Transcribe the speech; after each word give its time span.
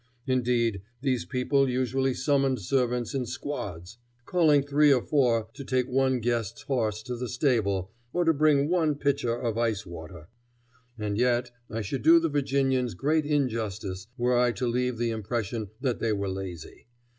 Indeed, 0.25 0.81
these 1.01 1.25
people 1.25 1.69
usually 1.69 2.15
summoned 2.15 2.59
servants 2.59 3.13
in 3.13 3.27
squads, 3.27 3.99
calling 4.25 4.63
three 4.63 4.91
or 4.91 5.03
four 5.03 5.47
to 5.53 5.63
take 5.63 5.87
one 5.87 6.21
guest's 6.21 6.63
horse 6.63 7.03
to 7.03 7.15
the 7.15 7.29
stable 7.29 7.91
or 8.11 8.25
to 8.25 8.33
bring 8.33 8.67
one 8.67 8.95
pitcher 8.95 9.35
of 9.39 9.59
ice 9.59 9.85
water. 9.85 10.27
And 10.97 11.19
yet 11.19 11.51
I 11.69 11.81
should 11.81 12.01
do 12.01 12.17
the 12.19 12.29
Virginians 12.29 12.95
great 12.95 13.27
injustice 13.27 14.07
were 14.17 14.35
I 14.35 14.53
to 14.53 14.65
leave 14.65 14.97
the 14.97 15.11
impression 15.11 15.69
that 15.81 15.99
they 15.99 16.13
were 16.13 16.29
lazy. 16.29 16.87